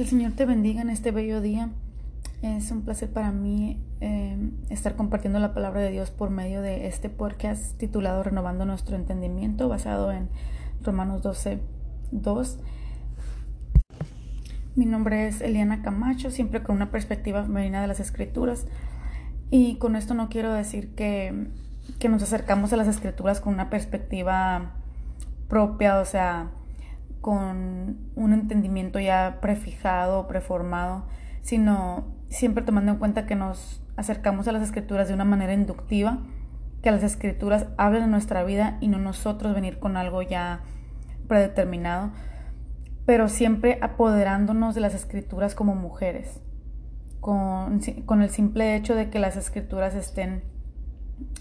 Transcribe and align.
Que 0.00 0.04
el 0.04 0.08
Señor 0.08 0.32
te 0.32 0.46
bendiga 0.46 0.80
en 0.80 0.88
este 0.88 1.10
bello 1.10 1.42
día. 1.42 1.68
Es 2.40 2.70
un 2.70 2.86
placer 2.86 3.10
para 3.10 3.32
mí 3.32 3.84
eh, 4.00 4.34
estar 4.70 4.96
compartiendo 4.96 5.38
la 5.40 5.52
palabra 5.52 5.82
de 5.82 5.90
Dios 5.90 6.10
por 6.10 6.30
medio 6.30 6.62
de 6.62 6.86
este 6.86 7.10
podcast 7.10 7.76
titulado 7.76 8.22
Renovando 8.22 8.64
nuestro 8.64 8.96
entendimiento, 8.96 9.68
basado 9.68 10.10
en 10.10 10.30
Romanos 10.82 11.20
12, 11.20 11.60
2. 12.12 12.58
Mi 14.74 14.86
nombre 14.86 15.28
es 15.28 15.42
Eliana 15.42 15.82
Camacho, 15.82 16.30
siempre 16.30 16.62
con 16.62 16.76
una 16.76 16.90
perspectiva 16.90 17.42
femenina 17.42 17.82
de 17.82 17.86
las 17.86 18.00
escrituras. 18.00 18.64
Y 19.50 19.74
con 19.74 19.96
esto 19.96 20.14
no 20.14 20.30
quiero 20.30 20.54
decir 20.54 20.94
que, 20.94 21.48
que 21.98 22.08
nos 22.08 22.22
acercamos 22.22 22.72
a 22.72 22.78
las 22.78 22.88
escrituras 22.88 23.42
con 23.42 23.52
una 23.52 23.68
perspectiva 23.68 24.76
propia, 25.46 26.00
o 26.00 26.06
sea, 26.06 26.52
con 27.20 27.98
un 28.14 28.32
entendimiento 28.32 28.98
ya 28.98 29.38
prefijado, 29.40 30.26
preformado, 30.26 31.06
sino 31.42 32.14
siempre 32.28 32.64
tomando 32.64 32.92
en 32.92 32.98
cuenta 32.98 33.26
que 33.26 33.34
nos 33.34 33.82
acercamos 33.96 34.48
a 34.48 34.52
las 34.52 34.62
escrituras 34.62 35.08
de 35.08 35.14
una 35.14 35.24
manera 35.24 35.52
inductiva, 35.52 36.18
que 36.82 36.90
las 36.90 37.02
escrituras 37.02 37.66
hablen 37.76 38.04
de 38.04 38.08
nuestra 38.08 38.42
vida 38.44 38.78
y 38.80 38.88
no 38.88 38.98
nosotros 38.98 39.54
venir 39.54 39.78
con 39.78 39.96
algo 39.96 40.22
ya 40.22 40.62
predeterminado, 41.28 42.12
pero 43.04 43.28
siempre 43.28 43.78
apoderándonos 43.82 44.74
de 44.74 44.80
las 44.80 44.94
escrituras 44.94 45.54
como 45.54 45.74
mujeres, 45.74 46.40
con, 47.20 47.80
con 48.06 48.22
el 48.22 48.30
simple 48.30 48.76
hecho 48.76 48.94
de 48.94 49.10
que 49.10 49.18
las 49.18 49.36
escrituras 49.36 49.94
estén 49.94 50.42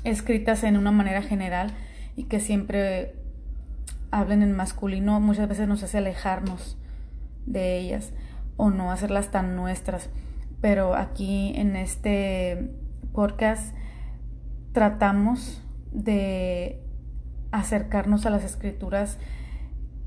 escritas 0.03 0.63
en 0.63 0.75
una 0.77 0.91
manera 0.91 1.21
general 1.21 1.71
y 2.15 2.23
que 2.23 2.41
siempre 2.41 3.15
hablen 4.11 4.41
en 4.41 4.55
masculino 4.55 5.19
muchas 5.19 5.47
veces 5.47 5.67
nos 5.67 5.83
hace 5.83 5.99
alejarnos 5.99 6.77
de 7.45 7.77
ellas 7.77 8.11
o 8.57 8.69
no 8.69 8.91
hacerlas 8.91 9.31
tan 9.31 9.55
nuestras. 9.55 10.09
Pero 10.61 10.95
aquí 10.95 11.53
en 11.55 11.75
este 11.75 12.71
podcast 13.13 13.73
tratamos 14.73 15.63
de 15.91 16.83
acercarnos 17.51 18.25
a 18.25 18.29
las 18.29 18.43
escrituras 18.43 19.17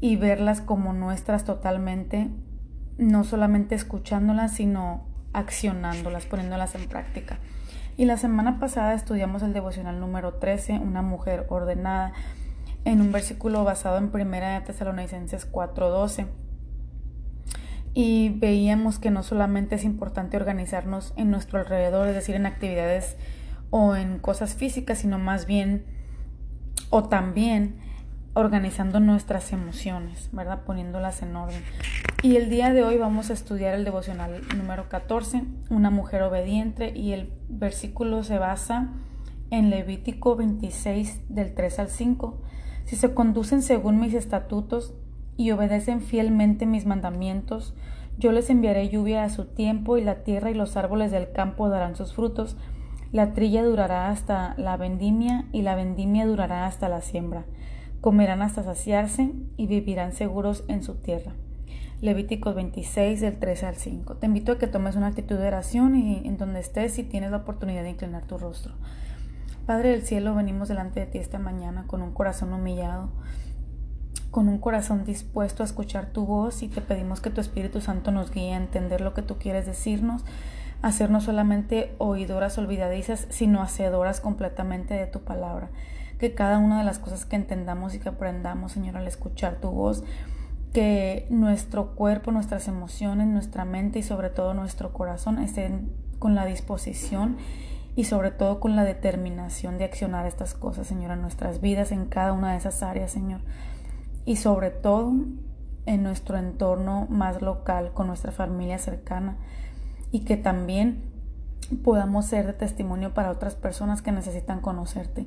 y 0.01 0.17
verlas 0.17 0.61
como 0.61 0.93
nuestras 0.93 1.45
totalmente, 1.45 2.29
no 2.99 3.25
solamente 3.25 3.75
escuchándolas, 3.75 4.53
sino 4.53 5.07
accionándolas, 5.33 6.27
poniéndolas 6.27 6.75
en 6.75 6.89
práctica. 6.89 7.39
Y 7.97 8.05
la 8.05 8.17
semana 8.17 8.59
pasada 8.59 8.95
estudiamos 8.95 9.43
el 9.43 9.53
devocional 9.53 10.01
número 10.01 10.35
13, 10.35 10.79
una 10.79 11.03
mujer 11.03 11.47
ordenada 11.49 12.13
en 12.85 13.01
un 13.01 13.13
versículo 13.13 13.65
basado 13.65 13.99
en 13.99 14.11
Primera 14.11 14.59
de 14.59 14.67
Tesalonicenses 14.67 15.47
4:12. 15.51 16.27
Y 17.95 18.31
veíamos 18.31 18.99
que 18.99 19.11
no 19.11 19.23
solamente 19.23 19.75
es 19.75 19.85
importante 19.85 20.37
organizarnos 20.37 21.13
en 21.17 21.31
nuestro 21.31 21.59
alrededor, 21.59 22.09
es 22.09 22.15
decir, 22.15 22.35
en 22.35 22.47
actividades 22.47 23.17
o 23.71 23.97
en 23.97 24.19
cosas 24.19 24.55
físicas, 24.55 24.99
sino 24.99 25.19
más 25.19 25.47
bien 25.47 25.85
o 26.91 27.05
también 27.05 27.77
organizando 28.35 28.99
nuestras 28.99 29.53
emociones, 29.53 30.31
¿verdad? 30.33 30.65
Poniéndolas 30.65 31.23
en 31.23 31.37
orden. 31.37 31.63
Y 32.23 32.37
el 32.37 32.49
día 32.49 32.73
de 32.73 32.83
hoy 32.83 32.97
vamos 32.97 33.29
a 33.29 33.35
estudiar 33.35 33.75
el 33.75 33.85
devocional 33.85 34.41
número 34.57 34.89
14, 34.89 35.43
una 35.69 35.91
mujer 35.91 36.23
obediente, 36.23 36.97
y 36.97 37.13
el 37.13 37.33
versículo 37.49 38.23
se 38.25 38.39
basa 38.39 38.91
en 39.51 39.69
Levítico 39.69 40.35
26 40.37 41.29
del 41.29 41.55
3 41.55 41.79
al 41.79 41.89
5 41.89 42.43
si 42.85 42.97
se 42.97 43.15
conducen 43.15 43.63
según 43.63 44.01
mis 44.01 44.15
estatutos 44.15 44.95
y 45.37 45.51
obedecen 45.51 46.01
fielmente 46.01 46.67
mis 46.67 46.87
mandamientos, 46.87 47.75
yo 48.19 48.33
les 48.33 48.51
enviaré 48.51 48.89
lluvia 48.89 49.25
a 49.25 49.31
su 49.31 49.47
tiempo 49.47 49.97
y 49.97 50.05
la 50.05 50.23
tierra 50.23 50.51
y 50.51 50.55
los 50.55 50.77
árboles 50.77 51.11
del 51.11 51.33
campo 51.33 51.69
darán 51.69 51.97
sus 51.97 52.13
frutos. 52.15 52.57
La 53.11 53.33
trilla 53.33 53.65
durará 53.65 54.11
hasta 54.11 54.55
la 54.59 54.77
vendimia 54.77 55.47
y 55.53 55.63
la 55.63 55.75
vendimia 55.75 56.27
durará 56.27 56.67
hasta 56.67 56.89
la 56.89 57.01
siembra. 57.01 57.45
Comerán 58.01 58.43
hasta 58.43 58.63
saciarse 58.63 59.33
y 59.57 59.67
vivirán 59.67 60.13
seguros 60.13 60.65
en 60.69 60.83
su 60.83 60.95
tierra. 60.97 61.33
Levíticos 62.01 62.55
26 62.55 63.21
del 63.21 63.39
3 63.39 63.65
al 63.65 63.77
5. 63.77 64.17
Te 64.17 64.27
invito 64.27 64.53
a 64.53 64.59
que 64.59 64.67
tomes 64.67 64.97
una 64.97 65.07
actitud 65.07 65.37
de 65.37 65.47
oración 65.47 65.95
y 65.95 66.23
en 66.27 66.37
donde 66.37 66.61
estés 66.61 66.93
si 66.93 67.05
tienes 67.05 67.31
la 67.31 67.39
oportunidad 67.39 67.85
de 67.85 67.91
inclinar 67.91 68.27
tu 68.27 68.39
rostro. 68.39 68.75
Padre 69.67 69.91
del 69.91 70.03
cielo, 70.03 70.35
venimos 70.35 70.69
delante 70.69 70.99
de 70.99 71.07
ti 71.07 71.19
esta 71.19 71.39
mañana 71.39 71.85
con 71.87 72.03
un 72.03 72.13
corazón 72.13 72.53
humillado, 72.53 73.11
con 74.33 74.49
un 74.49 74.59
corazón 74.59 75.05
dispuesto 75.05 75.63
a 75.63 75.67
escuchar 75.67 76.07
tu 76.07 76.27
voz 76.27 76.65
y 76.65 76.69
te 76.69 76.81
pedimos 76.81 77.21
que 77.21 77.31
tu 77.31 77.41
Espíritu 77.41 77.81
Santo 77.81 78.11
nos 78.11 78.33
guíe 78.33 78.55
a 78.55 78.57
entender 78.57 79.01
lo 79.01 79.15
que 79.15 79.23
tú 79.23 79.39
quieres 79.39 79.65
decirnos, 79.65 80.25
no 81.09 81.21
solamente 81.21 81.95
oidoras 81.99 82.59
olvidadizas, 82.59 83.29
sino 83.31 83.63
hacedoras 83.63 84.21
completamente 84.21 84.95
de 84.95 85.07
tu 85.07 85.21
palabra. 85.21 85.71
Que 86.19 86.35
cada 86.35 86.59
una 86.59 86.79
de 86.79 86.85
las 86.85 86.99
cosas 86.99 87.25
que 87.25 87.37
entendamos 87.37 87.95
y 87.95 88.01
que 88.01 88.09
aprendamos, 88.09 88.73
Señor, 88.73 88.97
al 88.97 89.07
escuchar 89.07 89.61
tu 89.61 89.71
voz, 89.71 90.03
que 90.73 91.29
nuestro 91.31 91.95
cuerpo, 91.95 92.33
nuestras 92.33 92.67
emociones, 92.67 93.29
nuestra 93.29 93.65
mente 93.65 94.01
y 94.01 94.03
sobre 94.03 94.29
todo 94.29 94.55
nuestro 94.55 94.93
corazón 94.93 95.39
estén 95.39 95.93
con 96.19 96.35
la 96.35 96.47
disposición 96.47 97.37
y 97.95 98.05
sobre 98.05 98.31
todo 98.31 98.59
con 98.59 98.77
la 98.77 98.85
determinación 98.85 99.79
de 99.79 99.85
accionar 99.85 100.27
estas 100.27 100.55
cosas, 100.55 100.87
Señor, 100.87 101.11
en 101.13 101.21
nuestras 101.21 101.61
vidas, 101.61 101.93
en 101.93 102.07
cada 102.07 102.33
una 102.33 102.53
de 102.53 102.59
esas 102.59 102.83
áreas, 102.83 103.11
Señor. 103.11 103.41
Y 104.25 104.37
sobre 104.37 104.71
todo 104.71 105.13
en 105.85 106.03
nuestro 106.03 106.39
entorno 106.39 107.07
más 107.11 107.43
local, 107.43 107.93
con 107.93 108.07
nuestra 108.07 108.33
familia 108.33 108.79
cercana. 108.79 109.37
Y 110.11 110.21
que 110.21 110.37
también 110.37 111.13
podamos 111.85 112.27
ser 112.27 112.47
de 112.47 112.53
testimonio 112.53 113.15
para 113.15 113.31
otras 113.31 113.55
personas 113.55 114.03
que 114.03 114.13
necesitan 114.13 114.61
conocerte. 114.61 115.27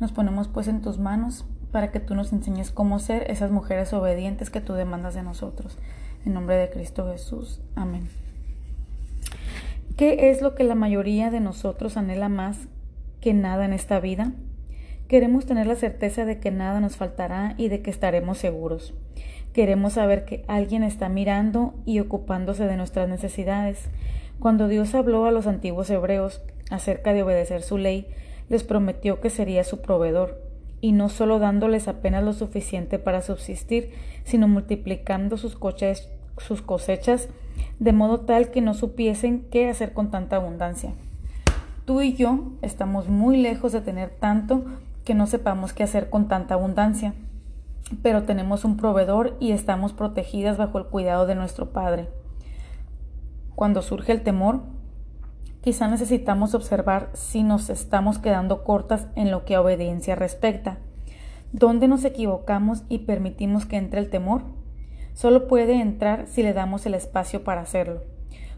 Nos 0.00 0.12
ponemos 0.12 0.48
pues 0.48 0.68
en 0.68 0.82
tus 0.82 0.98
manos 0.98 1.46
para 1.72 1.90
que 1.90 2.00
tú 2.00 2.14
nos 2.14 2.32
enseñes 2.32 2.70
cómo 2.70 2.98
ser 2.98 3.30
esas 3.30 3.50
mujeres 3.50 3.92
obedientes 3.92 4.50
que 4.50 4.60
tú 4.60 4.74
demandas 4.74 5.14
de 5.14 5.22
nosotros. 5.22 5.78
En 6.24 6.34
nombre 6.34 6.56
de 6.56 6.70
Cristo 6.70 7.10
Jesús. 7.10 7.60
Amén. 7.74 8.25
¿Qué 9.96 10.30
es 10.30 10.42
lo 10.42 10.54
que 10.54 10.64
la 10.64 10.74
mayoría 10.74 11.30
de 11.30 11.40
nosotros 11.40 11.96
anhela 11.96 12.28
más 12.28 12.68
que 13.20 13.32
nada 13.32 13.64
en 13.64 13.72
esta 13.72 14.00
vida? 14.00 14.32
Queremos 15.08 15.46
tener 15.46 15.66
la 15.66 15.76
certeza 15.76 16.24
de 16.24 16.40
que 16.40 16.50
nada 16.50 16.80
nos 16.80 16.96
faltará 16.96 17.54
y 17.56 17.68
de 17.68 17.80
que 17.80 17.90
estaremos 17.90 18.38
seguros. 18.38 18.92
Queremos 19.52 19.94
saber 19.94 20.24
que 20.24 20.44
alguien 20.48 20.82
está 20.82 21.08
mirando 21.08 21.74
y 21.86 22.00
ocupándose 22.00 22.66
de 22.66 22.76
nuestras 22.76 23.08
necesidades. 23.08 23.88
Cuando 24.38 24.68
Dios 24.68 24.94
habló 24.94 25.24
a 25.26 25.30
los 25.30 25.46
antiguos 25.46 25.88
hebreos 25.88 26.42
acerca 26.70 27.14
de 27.14 27.22
obedecer 27.22 27.62
su 27.62 27.78
ley, 27.78 28.08
les 28.48 28.64
prometió 28.64 29.20
que 29.20 29.30
sería 29.30 29.64
su 29.64 29.80
proveedor, 29.80 30.42
y 30.80 30.92
no 30.92 31.08
solo 31.08 31.38
dándoles 31.38 31.88
apenas 31.88 32.22
lo 32.22 32.32
suficiente 32.32 32.98
para 32.98 33.22
subsistir, 33.22 33.92
sino 34.24 34.46
multiplicando 34.46 35.36
sus, 35.36 35.56
coches, 35.56 36.08
sus 36.38 36.62
cosechas 36.62 37.28
de 37.78 37.92
modo 37.92 38.20
tal 38.20 38.50
que 38.50 38.60
no 38.60 38.74
supiesen 38.74 39.46
qué 39.50 39.68
hacer 39.68 39.92
con 39.92 40.10
tanta 40.10 40.36
abundancia. 40.36 40.92
Tú 41.84 42.00
y 42.00 42.14
yo 42.14 42.52
estamos 42.62 43.08
muy 43.08 43.36
lejos 43.36 43.72
de 43.72 43.80
tener 43.80 44.10
tanto 44.10 44.64
que 45.04 45.14
no 45.14 45.26
sepamos 45.26 45.72
qué 45.72 45.84
hacer 45.84 46.10
con 46.10 46.26
tanta 46.26 46.54
abundancia, 46.54 47.14
pero 48.02 48.24
tenemos 48.24 48.64
un 48.64 48.76
proveedor 48.76 49.36
y 49.38 49.52
estamos 49.52 49.92
protegidas 49.92 50.56
bajo 50.56 50.78
el 50.78 50.86
cuidado 50.86 51.26
de 51.26 51.36
nuestro 51.36 51.70
Padre. 51.70 52.08
Cuando 53.54 53.82
surge 53.82 54.12
el 54.12 54.22
temor, 54.22 54.62
quizá 55.60 55.86
necesitamos 55.88 56.54
observar 56.54 57.10
si 57.14 57.42
nos 57.42 57.70
estamos 57.70 58.18
quedando 58.18 58.64
cortas 58.64 59.06
en 59.14 59.30
lo 59.30 59.44
que 59.44 59.54
a 59.54 59.60
obediencia 59.60 60.16
respecta. 60.16 60.78
¿Dónde 61.52 61.86
nos 61.86 62.04
equivocamos 62.04 62.82
y 62.88 62.98
permitimos 62.98 63.64
que 63.64 63.76
entre 63.76 64.00
el 64.00 64.10
temor? 64.10 64.42
Solo 65.16 65.48
puede 65.48 65.80
entrar 65.80 66.26
si 66.26 66.42
le 66.42 66.52
damos 66.52 66.84
el 66.84 66.92
espacio 66.92 67.42
para 67.42 67.62
hacerlo. 67.62 68.02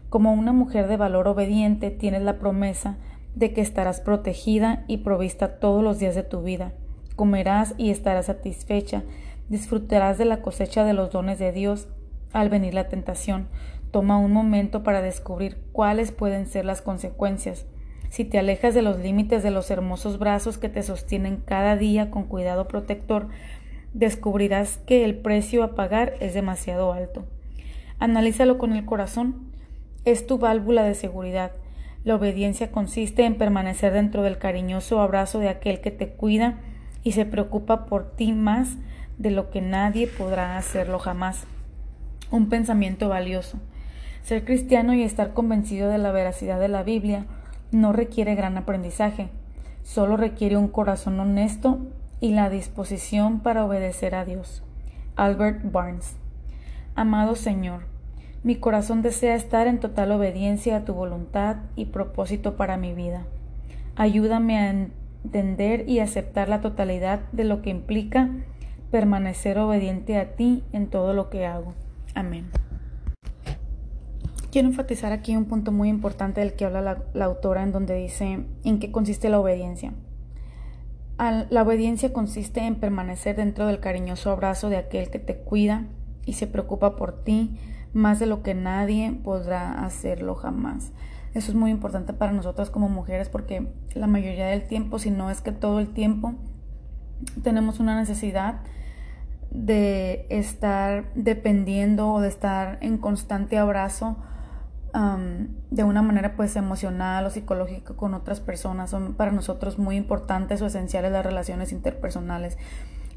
Como 0.09 0.33
una 0.33 0.51
mujer 0.51 0.89
de 0.89 0.97
valor 0.97 1.29
obediente 1.29 1.89
tienes 1.89 2.21
la 2.21 2.37
promesa 2.37 2.97
de 3.33 3.53
que 3.53 3.61
estarás 3.61 4.01
protegida 4.01 4.83
y 4.85 4.97
provista 4.97 5.59
todos 5.59 5.81
los 5.81 5.99
días 5.99 6.15
de 6.15 6.23
tu 6.23 6.41
vida. 6.41 6.73
Comerás 7.15 7.75
y 7.77 7.91
estarás 7.91 8.25
satisfecha, 8.25 9.03
disfrutarás 9.47 10.17
de 10.17 10.25
la 10.25 10.41
cosecha 10.41 10.83
de 10.83 10.91
los 10.91 11.11
dones 11.11 11.39
de 11.39 11.53
Dios. 11.53 11.87
Al 12.33 12.49
venir 12.49 12.73
la 12.73 12.89
tentación, 12.89 13.47
toma 13.91 14.17
un 14.17 14.33
momento 14.33 14.83
para 14.83 15.01
descubrir 15.01 15.63
cuáles 15.71 16.11
pueden 16.11 16.45
ser 16.45 16.65
las 16.65 16.81
consecuencias. 16.81 17.67
Si 18.09 18.25
te 18.25 18.37
alejas 18.37 18.73
de 18.73 18.81
los 18.81 18.99
límites 18.99 19.43
de 19.43 19.51
los 19.51 19.71
hermosos 19.71 20.19
brazos 20.19 20.57
que 20.57 20.67
te 20.67 20.83
sostienen 20.83 21.37
cada 21.37 21.77
día 21.77 22.11
con 22.11 22.23
cuidado 22.23 22.67
protector, 22.67 23.29
descubrirás 23.93 24.77
que 24.85 25.03
el 25.03 25.15
precio 25.15 25.63
a 25.63 25.75
pagar 25.75 26.13
es 26.19 26.33
demasiado 26.33 26.93
alto. 26.93 27.25
Analízalo 27.99 28.57
con 28.57 28.73
el 28.73 28.85
corazón. 28.85 29.51
Es 30.05 30.25
tu 30.25 30.37
válvula 30.37 30.83
de 30.83 30.95
seguridad. 30.95 31.51
La 32.03 32.15
obediencia 32.15 32.71
consiste 32.71 33.25
en 33.25 33.37
permanecer 33.37 33.91
dentro 33.93 34.23
del 34.23 34.37
cariñoso 34.37 35.01
abrazo 35.01 35.39
de 35.39 35.49
aquel 35.49 35.81
que 35.81 35.91
te 35.91 36.09
cuida 36.09 36.59
y 37.03 37.11
se 37.11 37.25
preocupa 37.25 37.85
por 37.85 38.15
ti 38.15 38.31
más 38.31 38.77
de 39.17 39.31
lo 39.31 39.49
que 39.49 39.61
nadie 39.61 40.07
podrá 40.07 40.57
hacerlo 40.57 40.99
jamás. 40.99 41.45
Un 42.31 42.47
pensamiento 42.47 43.09
valioso. 43.09 43.59
Ser 44.23 44.45
cristiano 44.45 44.93
y 44.93 45.03
estar 45.03 45.33
convencido 45.33 45.89
de 45.89 45.97
la 45.97 46.11
veracidad 46.11 46.59
de 46.59 46.67
la 46.69 46.83
Biblia 46.83 47.25
no 47.71 47.93
requiere 47.93 48.35
gran 48.35 48.57
aprendizaje, 48.57 49.29
solo 49.83 50.17
requiere 50.17 50.57
un 50.57 50.67
corazón 50.67 51.19
honesto 51.19 51.79
y 52.21 52.31
la 52.31 52.49
disposición 52.49 53.39
para 53.39 53.65
obedecer 53.65 54.15
a 54.15 54.25
Dios. 54.25 54.63
Albert 55.15 55.59
Barnes. 55.71 56.15
Amado 56.95 57.35
Señor, 57.35 57.83
mi 58.43 58.55
corazón 58.55 59.01
desea 59.01 59.35
estar 59.35 59.67
en 59.67 59.79
total 59.79 60.11
obediencia 60.11 60.77
a 60.77 60.85
tu 60.85 60.93
voluntad 60.93 61.57
y 61.75 61.85
propósito 61.85 62.55
para 62.55 62.77
mi 62.77 62.93
vida. 62.93 63.25
Ayúdame 63.95 64.57
a 64.57 64.69
entender 64.69 65.87
y 65.89 65.99
aceptar 65.99 66.47
la 66.47 66.61
totalidad 66.61 67.19
de 67.31 67.43
lo 67.43 67.61
que 67.61 67.69
implica 67.69 68.29
permanecer 68.91 69.59
obediente 69.59 70.17
a 70.17 70.35
ti 70.35 70.63
en 70.71 70.87
todo 70.87 71.13
lo 71.13 71.29
que 71.29 71.45
hago. 71.45 71.73
Amén. 72.15 72.49
Quiero 74.51 74.67
enfatizar 74.67 75.11
aquí 75.11 75.35
un 75.35 75.45
punto 75.45 75.71
muy 75.71 75.89
importante 75.89 76.41
del 76.41 76.53
que 76.53 76.65
habla 76.65 77.03
la, 77.13 77.25
autora 77.25 77.61
en 77.61 77.71
donde 77.71 77.95
dice 77.95 78.45
en 78.63 78.79
qué 78.79 78.91
consiste 78.91 79.29
la 79.29 79.39
obediencia. 79.39 79.93
La 81.19 81.63
obediencia 81.63 82.13
consiste 82.13 82.61
en 82.61 82.75
permanecer 82.75 83.35
dentro 83.35 83.67
del 83.67 83.79
cariñoso 83.79 84.31
abrazo 84.31 84.69
de 84.69 84.77
aquel 84.77 85.09
que 85.09 85.19
te 85.19 85.35
cuida 85.37 85.85
y 86.25 86.33
se 86.33 86.47
preocupa 86.47 86.95
por 86.95 87.23
ti 87.23 87.59
más 87.93 88.19
de 88.19 88.25
lo 88.25 88.41
que 88.41 88.53
nadie 88.53 89.19
podrá 89.23 89.83
hacerlo 89.83 90.35
jamás. 90.35 90.91
Eso 91.33 91.51
es 91.51 91.55
muy 91.55 91.71
importante 91.71 92.13
para 92.13 92.31
nosotras 92.31 92.69
como 92.69 92.89
mujeres 92.89 93.29
porque 93.29 93.67
la 93.93 94.07
mayoría 94.07 94.47
del 94.47 94.67
tiempo, 94.67 94.97
si 94.97 95.11
no 95.11 95.29
es 95.29 95.41
que 95.41 95.51
todo 95.51 95.79
el 95.79 95.89
tiempo, 95.89 96.35
tenemos 97.43 97.79
una 97.79 97.99
necesidad 97.99 98.61
de 99.51 100.25
estar 100.29 101.11
dependiendo 101.15 102.13
o 102.13 102.21
de 102.21 102.29
estar 102.29 102.77
en 102.81 102.97
constante 102.97 103.57
abrazo 103.57 104.17
de 104.93 105.83
una 105.83 106.01
manera 106.01 106.35
pues 106.35 106.55
emocional 106.55 107.25
o 107.25 107.29
psicológica 107.29 107.93
con 107.95 108.13
otras 108.13 108.39
personas. 108.39 108.89
Son 108.89 109.13
para 109.13 109.31
nosotros 109.31 109.77
muy 109.77 109.95
importantes 109.95 110.61
o 110.61 110.67
esenciales 110.67 111.11
las 111.11 111.25
relaciones 111.25 111.71
interpersonales. 111.71 112.57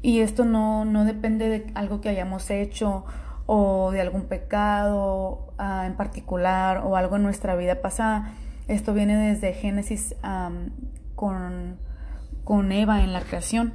Y 0.01 0.19
esto 0.19 0.45
no, 0.45 0.85
no 0.85 1.05
depende 1.05 1.49
de 1.49 1.71
algo 1.75 2.01
que 2.01 2.09
hayamos 2.09 2.49
hecho 2.49 3.05
o 3.45 3.91
de 3.91 4.01
algún 4.01 4.23
pecado 4.23 5.53
ah, 5.57 5.85
en 5.85 5.95
particular 5.95 6.81
o 6.85 6.95
algo 6.97 7.15
en 7.15 7.23
nuestra 7.23 7.55
vida 7.55 7.81
pasada. 7.81 8.33
Esto 8.67 8.93
viene 8.93 9.15
desde 9.15 9.53
Génesis 9.53 10.15
con, 11.15 11.77
con 12.43 12.71
Eva 12.71 13.03
en 13.03 13.13
la 13.13 13.21
creación. 13.21 13.73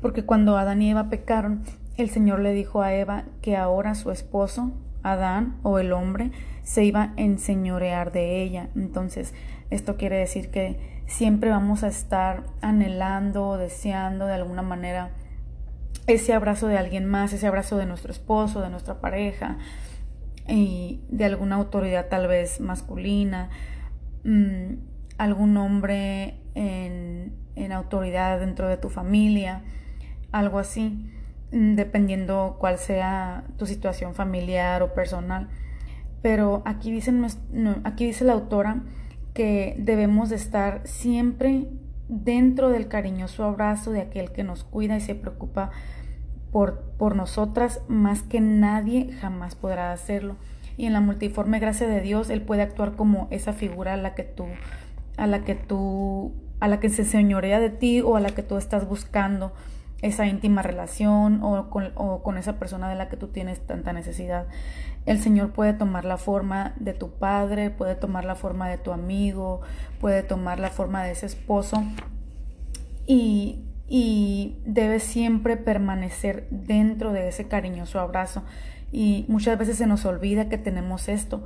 Porque 0.00 0.24
cuando 0.24 0.56
Adán 0.56 0.80
y 0.80 0.90
Eva 0.90 1.10
pecaron, 1.10 1.62
el 1.96 2.08
Señor 2.08 2.40
le 2.40 2.52
dijo 2.52 2.80
a 2.82 2.94
Eva 2.94 3.24
que 3.42 3.56
ahora 3.56 3.94
su 3.94 4.10
esposo, 4.10 4.72
Adán 5.02 5.58
o 5.62 5.78
el 5.78 5.92
hombre, 5.92 6.30
se 6.70 6.84
iba 6.84 7.02
a 7.02 7.12
enseñorear 7.16 8.12
de 8.12 8.42
ella. 8.42 8.68
Entonces, 8.76 9.34
esto 9.70 9.96
quiere 9.96 10.18
decir 10.18 10.52
que 10.52 11.02
siempre 11.08 11.50
vamos 11.50 11.82
a 11.82 11.88
estar 11.88 12.44
anhelando, 12.60 13.56
deseando 13.56 14.26
de 14.26 14.34
alguna 14.34 14.62
manera 14.62 15.10
ese 16.06 16.32
abrazo 16.32 16.68
de 16.68 16.78
alguien 16.78 17.06
más, 17.06 17.32
ese 17.32 17.48
abrazo 17.48 17.76
de 17.76 17.86
nuestro 17.86 18.12
esposo, 18.12 18.60
de 18.60 18.70
nuestra 18.70 19.00
pareja, 19.00 19.58
y 20.46 21.00
de 21.08 21.24
alguna 21.24 21.56
autoridad 21.56 22.06
tal 22.06 22.28
vez 22.28 22.60
masculina, 22.60 23.50
mm, 24.22 24.74
algún 25.18 25.56
hombre 25.56 26.36
en, 26.54 27.32
en 27.56 27.72
autoridad 27.72 28.38
dentro 28.38 28.68
de 28.68 28.76
tu 28.76 28.90
familia, 28.90 29.62
algo 30.30 30.60
así, 30.60 31.10
mm, 31.50 31.74
dependiendo 31.74 32.58
cuál 32.60 32.78
sea 32.78 33.42
tu 33.58 33.66
situación 33.66 34.14
familiar 34.14 34.84
o 34.84 34.94
personal. 34.94 35.48
Pero 36.22 36.62
aquí 36.64 36.90
dice, 36.90 37.12
aquí 37.84 38.06
dice 38.06 38.24
la 38.24 38.34
autora 38.34 38.82
que 39.34 39.76
debemos 39.78 40.28
de 40.28 40.36
estar 40.36 40.82
siempre 40.84 41.68
dentro 42.08 42.70
del 42.70 42.88
cariñoso 42.88 43.44
abrazo 43.44 43.92
de 43.92 44.00
aquel 44.00 44.32
que 44.32 44.44
nos 44.44 44.64
cuida 44.64 44.96
y 44.96 45.00
se 45.00 45.14
preocupa 45.14 45.70
por, 46.50 46.80
por 46.98 47.14
nosotras 47.14 47.80
más 47.88 48.22
que 48.22 48.40
nadie 48.40 49.12
jamás 49.20 49.54
podrá 49.54 49.92
hacerlo. 49.92 50.36
Y 50.76 50.86
en 50.86 50.92
la 50.92 51.00
multiforme 51.00 51.58
gracia 51.60 51.86
de 51.86 52.00
Dios, 52.00 52.30
Él 52.30 52.42
puede 52.42 52.62
actuar 52.62 52.96
como 52.96 53.28
esa 53.30 53.52
figura 53.52 53.94
a 53.94 53.96
la 53.96 54.14
que 54.14 54.24
tú, 54.24 54.46
a 55.16 55.26
la 55.26 55.44
que 55.44 55.54
tú, 55.54 56.32
a 56.58 56.68
la 56.68 56.80
que 56.80 56.88
se 56.88 57.04
señorea 57.04 57.60
de 57.60 57.70
ti 57.70 58.00
o 58.00 58.16
a 58.16 58.20
la 58.20 58.30
que 58.30 58.42
tú 58.42 58.56
estás 58.56 58.88
buscando 58.88 59.52
esa 60.02 60.26
íntima 60.26 60.62
relación 60.62 61.40
o 61.42 61.68
con, 61.68 61.92
o 61.94 62.22
con 62.22 62.38
esa 62.38 62.58
persona 62.58 62.88
de 62.88 62.94
la 62.94 63.08
que 63.08 63.16
tú 63.16 63.28
tienes 63.28 63.60
tanta 63.60 63.92
necesidad. 63.92 64.46
El 65.10 65.20
Señor 65.20 65.50
puede 65.50 65.72
tomar 65.72 66.04
la 66.04 66.18
forma 66.18 66.72
de 66.78 66.92
tu 66.92 67.10
padre, 67.10 67.70
puede 67.70 67.96
tomar 67.96 68.24
la 68.24 68.36
forma 68.36 68.68
de 68.68 68.78
tu 68.78 68.92
amigo, 68.92 69.60
puede 70.00 70.22
tomar 70.22 70.60
la 70.60 70.70
forma 70.70 71.02
de 71.02 71.10
ese 71.10 71.26
esposo 71.26 71.82
y, 73.08 73.58
y 73.88 74.60
debe 74.64 75.00
siempre 75.00 75.56
permanecer 75.56 76.46
dentro 76.52 77.12
de 77.12 77.26
ese 77.26 77.48
cariñoso 77.48 77.98
abrazo. 77.98 78.44
Y 78.92 79.24
muchas 79.26 79.58
veces 79.58 79.78
se 79.78 79.88
nos 79.88 80.04
olvida 80.04 80.48
que 80.48 80.58
tenemos 80.58 81.08
esto, 81.08 81.42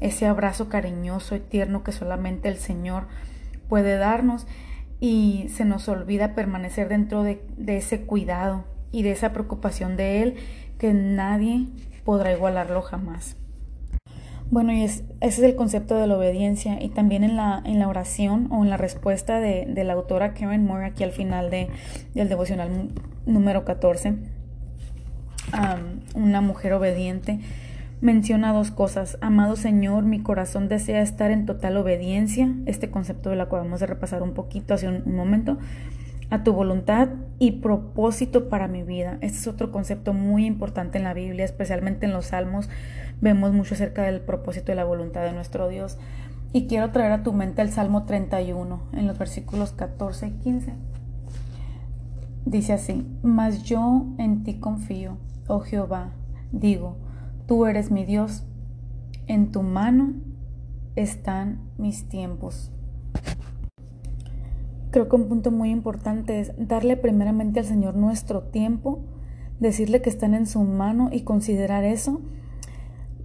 ese 0.00 0.26
abrazo 0.26 0.68
cariñoso 0.68 1.34
y 1.34 1.40
tierno 1.40 1.82
que 1.82 1.92
solamente 1.92 2.50
el 2.50 2.58
Señor 2.58 3.06
puede 3.70 3.96
darnos 3.96 4.46
y 5.00 5.46
se 5.48 5.64
nos 5.64 5.88
olvida 5.88 6.34
permanecer 6.34 6.90
dentro 6.90 7.22
de, 7.22 7.40
ese 7.66 8.02
cuidado 8.02 8.66
y 8.90 9.04
de 9.04 9.12
esa 9.12 9.32
preocupación 9.32 9.96
de 9.96 10.22
Él 10.22 10.34
que 10.78 10.92
nadie 10.92 11.68
podrá 12.04 12.32
igualarlo 12.32 12.82
jamás. 12.82 13.36
Bueno, 14.50 14.72
y 14.72 14.82
ese 14.82 15.04
es 15.20 15.38
el 15.38 15.56
concepto 15.56 15.96
de 15.96 16.06
la 16.06 16.16
obediencia 16.16 16.82
y 16.82 16.90
también 16.90 17.24
en 17.24 17.36
la, 17.36 17.62
en 17.64 17.78
la 17.78 17.88
oración 17.88 18.48
o 18.50 18.62
en 18.62 18.68
la 18.68 18.76
respuesta 18.76 19.40
de, 19.40 19.66
la 19.82 19.94
autora 19.94 20.34
Karen 20.34 20.66
Moore 20.66 20.84
aquí 20.84 21.04
al 21.04 21.12
final 21.12 21.48
de, 21.48 21.68
del 22.14 22.28
devocional 22.28 22.90
número 23.24 23.64
14, 23.64 24.16
una 26.14 26.40
mujer 26.42 26.74
obediente 26.74 27.40
menciona 28.02 28.52
dos 28.52 28.70
cosas. 28.70 29.16
Amado 29.20 29.56
Señor, 29.56 30.04
mi 30.04 30.20
corazón 30.20 30.68
desea 30.68 31.00
estar 31.00 31.30
en 31.30 31.46
total 31.46 31.76
obediencia, 31.76 32.52
este 32.66 32.90
concepto 32.90 33.30
de 33.30 33.36
la 33.36 33.46
que 33.46 33.56
vamos 33.56 33.80
a 33.80 33.86
repasar 33.86 34.22
un 34.22 34.34
poquito 34.34 34.74
hace 34.74 34.88
un, 34.88 35.14
momento, 35.14 35.56
a 36.32 36.42
tu 36.42 36.54
voluntad 36.54 37.10
y 37.38 37.52
propósito 37.60 38.48
para 38.48 38.66
mi 38.66 38.82
vida. 38.82 39.18
Este 39.20 39.36
es 39.36 39.46
otro 39.46 39.70
concepto 39.70 40.14
muy 40.14 40.46
importante 40.46 40.96
en 40.96 41.04
la 41.04 41.12
Biblia, 41.12 41.44
especialmente 41.44 42.06
en 42.06 42.12
los 42.12 42.26
Salmos. 42.26 42.70
Vemos 43.20 43.52
mucho 43.52 43.74
acerca 43.74 44.02
del 44.04 44.22
propósito 44.22 44.72
y 44.72 44.74
la 44.74 44.84
voluntad 44.84 45.22
de 45.24 45.32
nuestro 45.32 45.68
Dios. 45.68 45.98
Y 46.54 46.66
quiero 46.68 46.90
traer 46.90 47.12
a 47.12 47.22
tu 47.22 47.34
mente 47.34 47.60
el 47.60 47.70
Salmo 47.70 48.06
31, 48.06 48.80
en 48.94 49.06
los 49.06 49.18
versículos 49.18 49.72
14 49.72 50.28
y 50.28 50.30
15. 50.30 50.72
Dice 52.46 52.72
así, 52.72 53.06
mas 53.22 53.64
yo 53.64 54.06
en 54.16 54.42
ti 54.42 54.54
confío, 54.54 55.18
oh 55.48 55.60
Jehová, 55.60 56.12
digo, 56.50 56.96
Tú 57.46 57.66
eres 57.66 57.90
mi 57.90 58.06
Dios, 58.06 58.44
en 59.26 59.52
tu 59.52 59.62
mano 59.62 60.14
están 60.96 61.60
mis 61.76 62.08
tiempos. 62.08 62.70
Creo 64.92 65.08
que 65.08 65.16
un 65.16 65.26
punto 65.26 65.50
muy 65.50 65.70
importante 65.70 66.38
es 66.38 66.52
darle 66.58 66.98
primeramente 66.98 67.60
al 67.60 67.64
Señor 67.64 67.94
nuestro 67.94 68.42
tiempo, 68.42 69.00
decirle 69.58 70.02
que 70.02 70.10
están 70.10 70.34
en 70.34 70.46
su 70.46 70.60
mano 70.64 71.08
y 71.10 71.22
considerar 71.22 71.82
eso 71.82 72.20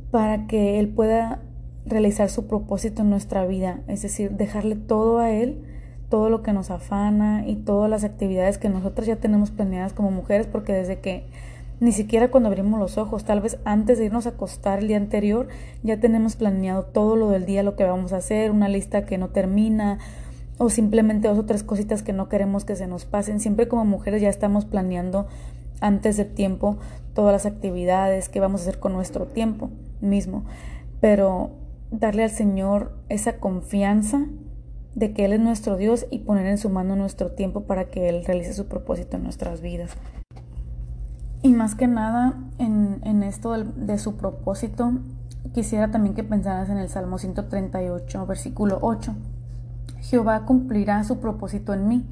para 0.10 0.48
que 0.48 0.80
Él 0.80 0.88
pueda 0.88 1.42
realizar 1.86 2.30
su 2.30 2.48
propósito 2.48 3.02
en 3.02 3.10
nuestra 3.10 3.46
vida, 3.46 3.82
es 3.88 4.02
decir, 4.02 4.32
dejarle 4.32 4.78
todo 4.78 5.20
a 5.20 5.32
Él, 5.32 5.62
todo 6.08 6.30
lo 6.30 6.42
que 6.42 6.54
nos 6.54 6.72
afana 6.72 7.46
y 7.46 7.58
todas 7.58 7.90
las 7.90 8.06
actividades 8.06 8.58
que 8.58 8.70
nosotros 8.70 9.06
ya 9.06 9.18
tenemos 9.18 9.52
planeadas 9.52 9.92
como 9.92 10.10
mujeres, 10.10 10.48
porque 10.48 10.72
desde 10.72 11.02
que 11.02 11.26
ni 11.82 11.92
siquiera 11.92 12.32
cuando 12.32 12.48
abrimos 12.48 12.80
los 12.80 12.98
ojos, 12.98 13.26
tal 13.26 13.42
vez 13.42 13.60
antes 13.66 13.98
de 13.98 14.06
irnos 14.06 14.26
a 14.26 14.30
acostar 14.30 14.80
el 14.80 14.88
día 14.88 14.98
anterior, 14.98 15.50
ya 15.84 16.00
tenemos 16.00 16.38
planeado 16.38 16.84
todo 16.84 17.18
lo 17.18 17.30
del 17.30 17.46
día, 17.46 17.62
lo 17.62 17.76
que 17.76 17.84
vamos 17.84 18.14
a 18.14 18.18
hacer, 18.18 18.52
una 18.52 18.70
lista 18.70 19.06
que 19.06 19.18
no 19.18 19.28
termina 19.28 20.00
o 20.58 20.70
simplemente 20.70 21.28
dos 21.28 21.38
o 21.38 21.46
tres 21.46 21.64
cositas 21.64 22.04
que 22.04 22.14
no 22.14 22.30
queremos 22.30 22.66
que 22.66 22.76
se 22.76 22.88
nos 22.88 23.06
pasen. 23.06 23.40
Siempre 23.40 23.68
como 23.68 23.86
mujeres 23.86 24.22
ya 24.22 24.30
estamos 24.30 24.66
planeando 24.66 25.28
antes 25.80 26.18
de 26.18 26.26
tiempo 26.26 26.78
todas 27.14 27.34
las 27.34 27.46
actividades 27.46 28.30
que 28.30 28.40
vamos 28.40 28.62
a 28.62 28.64
hacer 28.64 28.80
con 28.80 28.94
nuestro 28.94 29.28
tiempo 29.28 29.70
mismo. 30.02 30.46
Pero 31.00 31.52
darle 31.92 32.24
al 32.24 32.32
Señor 32.32 32.98
esa 33.10 33.38
confianza 33.38 34.26
de 34.96 35.14
que 35.14 35.26
Él 35.26 35.34
es 35.34 35.40
nuestro 35.40 35.78
Dios 35.78 36.08
y 36.10 36.20
poner 36.20 36.48
en 36.48 36.58
su 36.58 36.70
mano 36.70 36.96
nuestro 36.96 37.32
tiempo 37.32 37.62
para 37.62 37.86
que 37.86 38.10
Él 38.10 38.26
realice 38.26 38.54
su 38.54 38.68
propósito 38.68 39.18
en 39.18 39.24
nuestras 39.24 39.62
vidas. 39.62 39.92
Y 41.44 41.54
más 41.54 41.76
que 41.76 41.88
nada, 41.88 42.34
en, 42.58 43.24
esto 43.24 43.54
de, 43.54 43.98
su 44.00 44.18
propósito, 44.18 44.94
quisiera 45.54 45.92
también 45.92 46.16
que 46.16 46.24
pensaras 46.24 46.70
en 46.70 46.78
el 46.78 46.90
Salmo 46.90 47.20
138, 47.20 48.26
versículo 48.26 48.80
8. 48.82 49.16
Jehová 50.08 50.46
cumplirá 50.46 51.04
su 51.04 51.20
propósito 51.20 51.74
en 51.74 51.90
mí. 51.90 52.06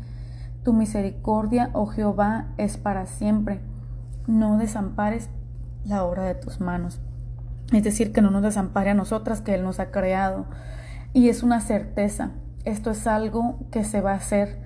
Tu 0.64 0.74
misericordia, 0.74 1.70
oh 1.72 1.86
Jehová, 1.86 2.48
es 2.58 2.76
para 2.76 3.06
siempre. 3.06 3.62
No 4.28 4.58
desampares 4.58 5.30
la 5.86 6.04
obra 6.04 6.24
de 6.24 6.36
tus 6.36 6.60
manos. 6.60 7.00
Es 7.72 7.86
decir, 7.86 8.12
que 8.12 8.22
no 8.22 8.32
nos 8.32 8.44
desampare 8.44 8.90
a 8.90 8.96
nosotras, 8.96 9.40
que 9.40 9.54
Él 9.54 9.64
nos 9.64 9.80
ha 9.80 9.92
creado. 9.92 10.46
Y 11.14 11.30
es 11.30 11.42
una 11.42 11.62
certeza. 11.62 12.32
Esto 12.66 12.92
es 12.92 13.08
algo 13.08 13.60
que 13.72 13.86
se 13.86 14.02
va 14.02 14.12
a 14.12 14.16
hacer. 14.16 14.60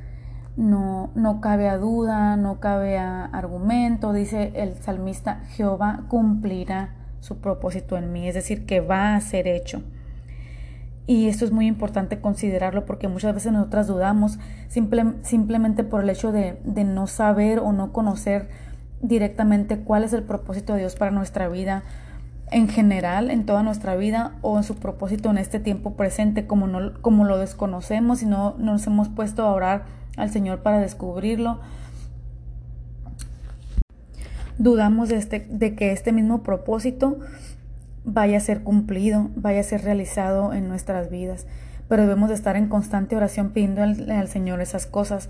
No, 0.57 1.11
no 1.13 1.39
cabe 1.39 1.69
a 1.69 1.77
duda, 1.77 2.35
no 2.35 2.59
cabe 2.59 2.97
a 2.97 3.25
argumento. 3.25 4.11
Dice 4.11 4.53
el 4.55 4.73
salmista, 4.73 5.41
Jehová 5.49 6.05
cumplirá 6.07 6.95
su 7.19 7.37
propósito 7.41 7.95
en 7.95 8.11
mí. 8.11 8.27
Es 8.27 8.33
decir, 8.33 8.65
que 8.65 8.81
va 8.81 9.15
a 9.15 9.21
ser 9.21 9.47
hecho. 9.47 9.83
Y 11.09 11.27
esto 11.27 11.43
es 11.43 11.51
muy 11.51 11.65
importante 11.65 12.21
considerarlo 12.21 12.85
porque 12.85 13.07
muchas 13.07 13.33
veces 13.33 13.51
nosotras 13.51 13.87
dudamos 13.87 14.37
simplemente 14.67 15.83
por 15.83 16.03
el 16.03 16.09
hecho 16.11 16.31
de, 16.31 16.61
de 16.63 16.83
no 16.83 17.07
saber 17.07 17.57
o 17.57 17.71
no 17.71 17.91
conocer 17.91 18.47
directamente 19.01 19.79
cuál 19.79 20.03
es 20.03 20.13
el 20.13 20.21
propósito 20.21 20.73
de 20.73 20.81
Dios 20.81 20.95
para 20.95 21.09
nuestra 21.09 21.49
vida 21.49 21.81
en 22.51 22.67
general, 22.67 23.31
en 23.31 23.47
toda 23.47 23.63
nuestra 23.63 23.95
vida 23.95 24.33
o 24.43 24.55
en 24.59 24.63
su 24.63 24.75
propósito 24.75 25.31
en 25.31 25.39
este 25.39 25.59
tiempo 25.59 25.95
presente, 25.95 26.45
como, 26.45 26.67
no, 26.67 27.01
como 27.01 27.25
lo 27.25 27.39
desconocemos 27.39 28.21
y 28.21 28.27
no, 28.27 28.53
nos 28.59 28.85
hemos 28.85 29.09
puesto 29.09 29.41
a 29.41 29.51
orar 29.51 29.85
al 30.15 30.29
Señor 30.29 30.61
para 30.61 30.79
descubrirlo. 30.79 31.59
Dudamos 34.59 35.09
de, 35.09 35.15
este, 35.15 35.47
de 35.49 35.73
que 35.73 35.91
este 35.91 36.11
mismo 36.11 36.43
propósito 36.43 37.17
vaya 38.03 38.37
a 38.37 38.41
ser 38.41 38.63
cumplido, 38.63 39.29
vaya 39.35 39.61
a 39.61 39.63
ser 39.63 39.83
realizado 39.83 40.53
en 40.53 40.67
nuestras 40.67 41.09
vidas. 41.09 41.45
Pero 41.87 42.03
debemos 42.03 42.29
de 42.29 42.35
estar 42.35 42.55
en 42.55 42.67
constante 42.67 43.15
oración 43.15 43.51
pidiendo 43.51 43.81
al, 43.81 44.27
Señor 44.27 44.61
esas 44.61 44.85
cosas. 44.85 45.29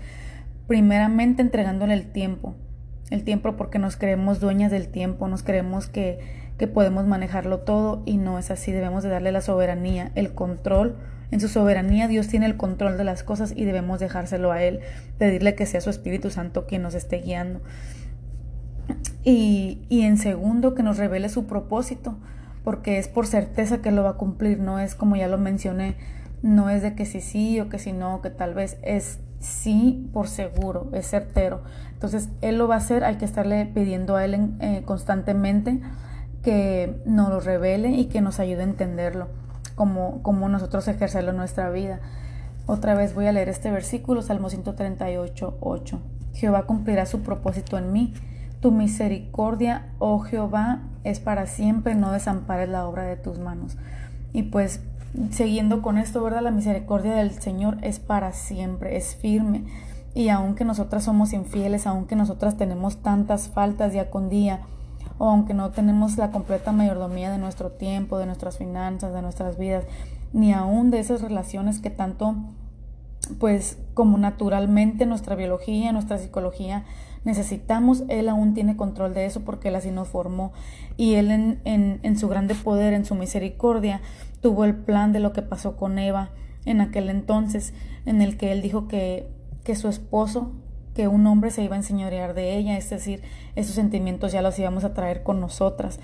Primeramente 0.66 1.42
entregándole 1.42 1.94
el 1.94 2.12
tiempo. 2.12 2.54
El 3.10 3.24
tiempo 3.24 3.56
porque 3.56 3.78
nos 3.78 3.96
creemos 3.96 4.40
dueñas 4.40 4.70
del 4.70 4.88
tiempo, 4.88 5.26
nos 5.26 5.42
creemos 5.42 5.88
que, 5.88 6.20
que 6.58 6.68
podemos 6.68 7.06
manejarlo 7.06 7.60
todo 7.60 8.02
y 8.06 8.18
no 8.18 8.38
es 8.38 8.50
así. 8.50 8.70
Debemos 8.70 9.02
de 9.02 9.08
darle 9.08 9.32
la 9.32 9.40
soberanía, 9.40 10.12
el 10.14 10.34
control. 10.34 10.96
En 11.32 11.40
su 11.40 11.48
soberanía 11.48 12.08
Dios 12.08 12.28
tiene 12.28 12.46
el 12.46 12.56
control 12.56 12.98
de 12.98 13.04
las 13.04 13.24
cosas 13.24 13.52
y 13.56 13.64
debemos 13.64 13.98
dejárselo 13.98 14.52
a 14.52 14.62
Él, 14.62 14.80
pedirle 15.18 15.54
que 15.54 15.66
sea 15.66 15.80
su 15.80 15.90
Espíritu 15.90 16.30
Santo 16.30 16.66
quien 16.66 16.82
nos 16.82 16.94
esté 16.94 17.18
guiando. 17.18 17.62
Y, 19.24 19.82
y 19.88 20.02
en 20.02 20.18
segundo, 20.18 20.74
que 20.74 20.82
nos 20.82 20.98
revele 20.98 21.28
su 21.28 21.46
propósito 21.46 22.16
porque 22.64 22.98
es 22.98 23.08
por 23.08 23.26
certeza 23.26 23.78
que 23.78 23.90
lo 23.90 24.02
va 24.02 24.10
a 24.10 24.16
cumplir, 24.16 24.60
no 24.60 24.78
es 24.78 24.94
como 24.94 25.16
ya 25.16 25.28
lo 25.28 25.38
mencioné, 25.38 25.96
no 26.42 26.70
es 26.70 26.82
de 26.82 26.94
que 26.94 27.06
sí 27.06 27.20
sí 27.20 27.60
o 27.60 27.68
que 27.68 27.78
si 27.78 27.92
no, 27.92 28.20
que 28.22 28.30
tal 28.30 28.54
vez 28.54 28.78
es 28.82 29.18
sí 29.38 30.08
por 30.12 30.28
seguro, 30.28 30.90
es 30.92 31.08
certero. 31.08 31.62
Entonces, 31.92 32.28
Él 32.40 32.58
lo 32.58 32.68
va 32.68 32.76
a 32.76 32.78
hacer, 32.78 33.04
hay 33.04 33.16
que 33.16 33.24
estarle 33.24 33.66
pidiendo 33.66 34.16
a 34.16 34.24
Él 34.24 34.54
eh, 34.60 34.82
constantemente 34.84 35.80
que 36.42 37.02
nos 37.04 37.28
lo 37.28 37.40
revele 37.40 37.90
y 37.90 38.06
que 38.06 38.20
nos 38.20 38.40
ayude 38.40 38.60
a 38.60 38.64
entenderlo, 38.64 39.28
como, 39.74 40.22
como 40.22 40.48
nosotros 40.48 40.88
ejercerlo 40.88 41.30
en 41.30 41.36
nuestra 41.36 41.70
vida. 41.70 42.00
Otra 42.66 42.94
vez 42.94 43.14
voy 43.14 43.26
a 43.26 43.32
leer 43.32 43.48
este 43.48 43.70
versículo, 43.70 44.22
Salmo 44.22 44.48
138, 44.48 45.58
8. 45.60 46.00
Jehová 46.34 46.62
cumplirá 46.62 47.04
su 47.04 47.20
propósito 47.20 47.76
en 47.76 47.92
mí 47.92 48.14
tu 48.60 48.70
misericordia, 48.70 49.88
oh 49.98 50.20
Jehová, 50.20 50.82
es 51.04 51.18
para 51.20 51.46
siempre, 51.46 51.94
no 51.94 52.12
desampares 52.12 52.68
la 52.68 52.86
obra 52.86 53.04
de 53.04 53.16
tus 53.16 53.38
manos. 53.38 53.76
Y 54.32 54.44
pues 54.44 54.80
siguiendo 55.30 55.82
con 55.82 55.98
esto, 55.98 56.22
¿verdad? 56.22 56.42
La 56.42 56.50
misericordia 56.50 57.14
del 57.14 57.32
Señor 57.32 57.78
es 57.82 57.98
para 57.98 58.32
siempre, 58.32 58.96
es 58.96 59.16
firme. 59.16 59.64
Y 60.14 60.28
aunque 60.28 60.64
nosotras 60.64 61.04
somos 61.04 61.32
infieles, 61.32 61.86
aunque 61.86 62.16
nosotras 62.16 62.56
tenemos 62.56 62.98
tantas 62.98 63.48
faltas 63.48 63.92
día 63.92 64.10
con 64.10 64.28
día, 64.28 64.60
o 65.18 65.28
aunque 65.28 65.54
no 65.54 65.70
tenemos 65.70 66.16
la 66.16 66.30
completa 66.30 66.72
mayordomía 66.72 67.30
de 67.30 67.38
nuestro 67.38 67.70
tiempo, 67.72 68.18
de 68.18 68.26
nuestras 68.26 68.58
finanzas, 68.58 69.12
de 69.12 69.22
nuestras 69.22 69.58
vidas, 69.58 69.84
ni 70.32 70.52
aún 70.52 70.90
de 70.90 70.98
esas 70.98 71.20
relaciones 71.22 71.80
que 71.80 71.90
tanto, 71.90 72.36
pues 73.38 73.78
como 73.94 74.18
naturalmente 74.18 75.06
nuestra 75.06 75.34
biología, 75.34 75.92
nuestra 75.92 76.18
psicología 76.18 76.84
necesitamos, 77.24 78.04
Él 78.08 78.28
aún 78.28 78.54
tiene 78.54 78.76
control 78.76 79.14
de 79.14 79.26
eso 79.26 79.42
porque 79.42 79.68
Él 79.68 79.76
así 79.76 79.90
nos 79.90 80.08
formó 80.08 80.52
y 80.96 81.14
Él 81.14 81.30
en, 81.30 81.60
en, 81.64 82.00
en 82.02 82.18
su 82.18 82.28
grande 82.28 82.54
poder, 82.54 82.92
en 82.94 83.04
su 83.04 83.14
misericordia, 83.14 84.00
tuvo 84.40 84.64
el 84.64 84.74
plan 84.74 85.12
de 85.12 85.20
lo 85.20 85.32
que 85.32 85.42
pasó 85.42 85.76
con 85.76 85.98
Eva 85.98 86.30
en 86.64 86.80
aquel 86.80 87.10
entonces, 87.10 87.72
en 88.06 88.22
el 88.22 88.36
que 88.36 88.52
Él 88.52 88.62
dijo 88.62 88.88
que, 88.88 89.28
que 89.64 89.74
su 89.74 89.88
esposo, 89.88 90.52
que 90.94 91.08
un 91.08 91.26
hombre 91.26 91.50
se 91.50 91.62
iba 91.62 91.76
a 91.76 91.78
enseñorear 91.78 92.34
de 92.34 92.56
ella, 92.56 92.76
es 92.76 92.90
decir, 92.90 93.22
esos 93.54 93.74
sentimientos 93.74 94.32
ya 94.32 94.42
los 94.42 94.58
íbamos 94.58 94.84
a 94.84 94.94
traer 94.94 95.22
con 95.22 95.40
nosotras. 95.40 96.00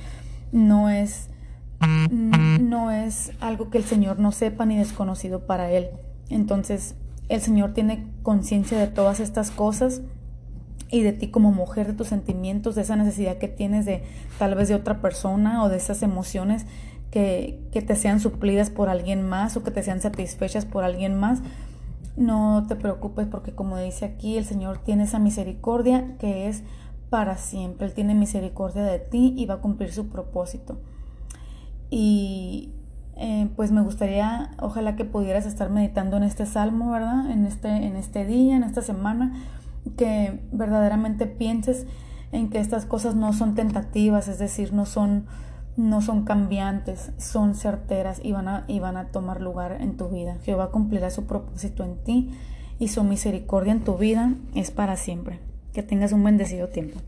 No 0.52 0.88
es, 0.88 1.28
no 2.08 2.90
es 2.90 3.32
algo 3.40 3.68
que 3.70 3.78
el 3.78 3.84
Señor 3.84 4.18
no 4.18 4.32
sepa 4.32 4.64
ni 4.64 4.76
desconocido 4.76 5.46
para 5.46 5.70
Él. 5.70 5.88
Entonces, 6.30 6.94
el 7.28 7.40
Señor 7.40 7.74
tiene 7.74 8.06
conciencia 8.22 8.78
de 8.78 8.86
todas 8.86 9.20
estas 9.20 9.50
cosas 9.50 10.02
y 10.90 11.02
de 11.02 11.12
ti 11.12 11.28
como 11.28 11.52
mujer, 11.52 11.88
de 11.88 11.92
tus 11.92 12.08
sentimientos, 12.08 12.74
de 12.74 12.82
esa 12.82 12.96
necesidad 12.96 13.38
que 13.38 13.48
tienes 13.48 13.84
de 13.84 14.04
tal 14.38 14.54
vez 14.54 14.68
de 14.68 14.74
otra 14.74 15.00
persona 15.00 15.62
o 15.64 15.68
de 15.68 15.76
esas 15.76 16.02
emociones 16.02 16.66
que, 17.10 17.60
que 17.72 17.82
te 17.82 17.96
sean 17.96 18.20
suplidas 18.20 18.70
por 18.70 18.88
alguien 18.88 19.26
más 19.26 19.56
o 19.56 19.62
que 19.62 19.70
te 19.70 19.82
sean 19.82 20.00
satisfechas 20.00 20.64
por 20.64 20.84
alguien 20.84 21.14
más. 21.18 21.40
No 22.16 22.64
te 22.68 22.76
preocupes 22.76 23.26
porque 23.26 23.52
como 23.52 23.78
dice 23.78 24.04
aquí, 24.04 24.38
el 24.38 24.44
Señor 24.44 24.78
tiene 24.78 25.04
esa 25.04 25.18
misericordia 25.18 26.16
que 26.18 26.48
es 26.48 26.62
para 27.10 27.36
siempre. 27.36 27.86
Él 27.86 27.94
tiene 27.94 28.14
misericordia 28.14 28.84
de 28.84 28.98
ti 28.98 29.34
y 29.36 29.46
va 29.46 29.54
a 29.54 29.60
cumplir 29.60 29.92
su 29.92 30.08
propósito. 30.08 30.78
Y 31.90 32.72
eh, 33.16 33.48
pues 33.56 33.70
me 33.70 33.80
gustaría, 33.80 34.50
ojalá 34.60 34.96
que 34.96 35.04
pudieras 35.04 35.46
estar 35.46 35.70
meditando 35.70 36.16
en 36.16 36.22
este 36.22 36.46
salmo, 36.46 36.90
¿verdad? 36.90 37.30
En 37.30 37.44
este, 37.46 37.68
en 37.68 37.96
este 37.96 38.24
día, 38.24 38.56
en 38.56 38.62
esta 38.62 38.82
semana 38.82 39.32
que 39.90 40.40
verdaderamente 40.52 41.26
pienses 41.26 41.86
en 42.32 42.50
que 42.50 42.58
estas 42.58 42.86
cosas 42.86 43.14
no 43.14 43.32
son 43.32 43.54
tentativas, 43.54 44.28
es 44.28 44.38
decir, 44.38 44.72
no 44.72 44.86
son, 44.86 45.26
no 45.76 46.02
son 46.02 46.24
cambiantes, 46.24 47.12
son 47.18 47.54
certeras 47.54 48.20
y 48.22 48.32
van, 48.32 48.48
a, 48.48 48.64
y 48.68 48.80
van 48.80 48.96
a 48.96 49.08
tomar 49.08 49.40
lugar 49.40 49.78
en 49.80 49.96
tu 49.96 50.08
vida. 50.08 50.36
Jehová 50.42 50.70
cumplirá 50.70 51.10
su 51.10 51.26
propósito 51.26 51.84
en 51.84 51.96
ti 52.02 52.30
y 52.78 52.88
su 52.88 53.04
misericordia 53.04 53.72
en 53.72 53.84
tu 53.84 53.96
vida 53.96 54.34
es 54.54 54.70
para 54.70 54.96
siempre. 54.96 55.40
Que 55.72 55.82
tengas 55.82 56.12
un 56.12 56.24
bendecido 56.24 56.68
tiempo. 56.68 57.00